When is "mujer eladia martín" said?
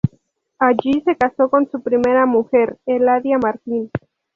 2.25-3.91